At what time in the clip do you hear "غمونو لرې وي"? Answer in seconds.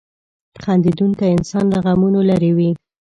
1.85-2.71